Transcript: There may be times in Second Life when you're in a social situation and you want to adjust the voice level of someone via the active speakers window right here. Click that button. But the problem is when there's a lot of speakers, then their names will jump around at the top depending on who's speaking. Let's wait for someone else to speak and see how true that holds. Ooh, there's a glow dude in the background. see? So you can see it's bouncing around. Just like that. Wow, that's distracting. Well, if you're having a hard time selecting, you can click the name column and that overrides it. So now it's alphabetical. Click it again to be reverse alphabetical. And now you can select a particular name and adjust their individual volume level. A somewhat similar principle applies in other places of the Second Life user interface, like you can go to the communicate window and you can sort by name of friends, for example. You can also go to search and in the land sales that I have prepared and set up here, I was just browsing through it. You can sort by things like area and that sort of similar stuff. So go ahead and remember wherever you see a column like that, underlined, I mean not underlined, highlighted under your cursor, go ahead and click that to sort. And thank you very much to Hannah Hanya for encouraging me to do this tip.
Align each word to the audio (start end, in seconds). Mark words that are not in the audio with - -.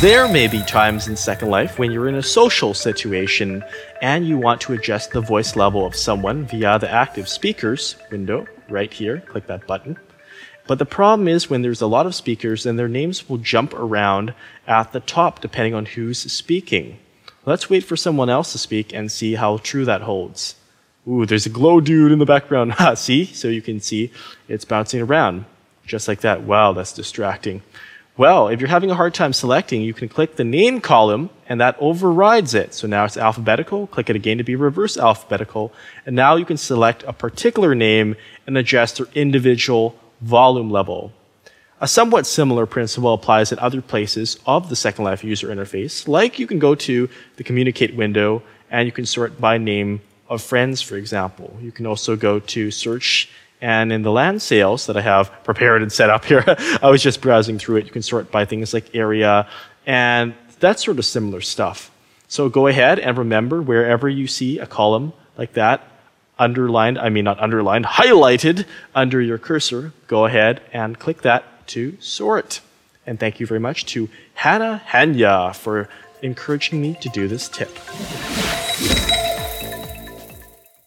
There 0.00 0.28
may 0.28 0.46
be 0.46 0.62
times 0.62 1.08
in 1.08 1.16
Second 1.16 1.50
Life 1.50 1.76
when 1.76 1.90
you're 1.90 2.06
in 2.06 2.14
a 2.14 2.22
social 2.22 2.72
situation 2.72 3.64
and 4.00 4.28
you 4.28 4.38
want 4.38 4.60
to 4.60 4.72
adjust 4.74 5.10
the 5.10 5.20
voice 5.20 5.56
level 5.56 5.84
of 5.84 5.96
someone 5.96 6.44
via 6.44 6.78
the 6.78 6.88
active 6.88 7.28
speakers 7.28 7.96
window 8.08 8.46
right 8.68 8.92
here. 8.92 9.24
Click 9.26 9.48
that 9.48 9.66
button. 9.66 9.98
But 10.68 10.78
the 10.78 10.86
problem 10.86 11.26
is 11.26 11.50
when 11.50 11.62
there's 11.62 11.80
a 11.80 11.88
lot 11.88 12.06
of 12.06 12.14
speakers, 12.14 12.62
then 12.62 12.76
their 12.76 12.86
names 12.86 13.28
will 13.28 13.38
jump 13.38 13.74
around 13.74 14.34
at 14.68 14.92
the 14.92 15.00
top 15.00 15.40
depending 15.40 15.74
on 15.74 15.84
who's 15.84 16.30
speaking. 16.32 17.00
Let's 17.44 17.68
wait 17.68 17.82
for 17.82 17.96
someone 17.96 18.30
else 18.30 18.52
to 18.52 18.58
speak 18.58 18.94
and 18.94 19.10
see 19.10 19.34
how 19.34 19.56
true 19.56 19.84
that 19.84 20.02
holds. 20.02 20.54
Ooh, 21.08 21.26
there's 21.26 21.46
a 21.46 21.50
glow 21.50 21.80
dude 21.80 22.12
in 22.12 22.20
the 22.20 22.24
background. 22.24 22.72
see? 22.94 23.24
So 23.24 23.48
you 23.48 23.62
can 23.62 23.80
see 23.80 24.12
it's 24.46 24.64
bouncing 24.64 25.00
around. 25.00 25.44
Just 25.84 26.06
like 26.06 26.20
that. 26.20 26.42
Wow, 26.42 26.72
that's 26.72 26.92
distracting. 26.92 27.62
Well, 28.18 28.48
if 28.48 28.58
you're 28.58 28.68
having 28.68 28.90
a 28.90 28.96
hard 28.96 29.14
time 29.14 29.32
selecting, 29.32 29.80
you 29.82 29.94
can 29.94 30.08
click 30.08 30.34
the 30.34 30.42
name 30.42 30.80
column 30.80 31.30
and 31.48 31.60
that 31.60 31.76
overrides 31.78 32.52
it. 32.52 32.74
So 32.74 32.88
now 32.88 33.04
it's 33.04 33.16
alphabetical. 33.16 33.86
Click 33.86 34.10
it 34.10 34.16
again 34.16 34.38
to 34.38 34.44
be 34.44 34.56
reverse 34.56 34.96
alphabetical. 34.98 35.72
And 36.04 36.16
now 36.16 36.34
you 36.34 36.44
can 36.44 36.56
select 36.56 37.04
a 37.04 37.12
particular 37.12 37.76
name 37.76 38.16
and 38.44 38.58
adjust 38.58 38.96
their 38.96 39.06
individual 39.14 39.96
volume 40.20 40.68
level. 40.68 41.12
A 41.80 41.86
somewhat 41.86 42.26
similar 42.26 42.66
principle 42.66 43.14
applies 43.14 43.52
in 43.52 43.60
other 43.60 43.80
places 43.80 44.36
of 44.46 44.68
the 44.68 44.74
Second 44.74 45.04
Life 45.04 45.22
user 45.22 45.46
interface, 45.46 46.08
like 46.08 46.40
you 46.40 46.48
can 46.48 46.58
go 46.58 46.74
to 46.74 47.08
the 47.36 47.44
communicate 47.44 47.94
window 47.94 48.42
and 48.68 48.84
you 48.86 48.90
can 48.90 49.06
sort 49.06 49.40
by 49.40 49.58
name 49.58 50.00
of 50.28 50.42
friends, 50.42 50.82
for 50.82 50.96
example. 50.96 51.56
You 51.62 51.70
can 51.70 51.86
also 51.86 52.16
go 52.16 52.40
to 52.40 52.72
search 52.72 53.30
and 53.60 53.92
in 53.92 54.02
the 54.02 54.12
land 54.12 54.40
sales 54.42 54.86
that 54.86 54.96
I 54.96 55.00
have 55.00 55.32
prepared 55.44 55.82
and 55.82 55.92
set 55.92 56.10
up 56.10 56.24
here, 56.24 56.44
I 56.82 56.90
was 56.90 57.02
just 57.02 57.20
browsing 57.20 57.58
through 57.58 57.76
it. 57.76 57.86
You 57.86 57.90
can 57.90 58.02
sort 58.02 58.30
by 58.30 58.44
things 58.44 58.72
like 58.72 58.94
area 58.94 59.48
and 59.86 60.34
that 60.60 60.78
sort 60.78 60.98
of 60.98 61.04
similar 61.04 61.40
stuff. 61.40 61.90
So 62.28 62.48
go 62.48 62.66
ahead 62.66 62.98
and 62.98 63.16
remember 63.16 63.62
wherever 63.62 64.08
you 64.08 64.26
see 64.26 64.58
a 64.58 64.66
column 64.66 65.12
like 65.36 65.54
that, 65.54 65.82
underlined, 66.38 66.98
I 66.98 67.08
mean 67.08 67.24
not 67.24 67.40
underlined, 67.40 67.86
highlighted 67.86 68.66
under 68.94 69.20
your 69.20 69.38
cursor, 69.38 69.92
go 70.06 70.26
ahead 70.26 70.60
and 70.72 70.98
click 70.98 71.22
that 71.22 71.66
to 71.68 71.96
sort. 72.00 72.60
And 73.06 73.18
thank 73.18 73.40
you 73.40 73.46
very 73.46 73.60
much 73.60 73.86
to 73.86 74.08
Hannah 74.34 74.82
Hanya 74.88 75.56
for 75.56 75.88
encouraging 76.20 76.82
me 76.82 76.98
to 77.00 77.08
do 77.08 77.28
this 77.28 77.48
tip. 77.48 77.70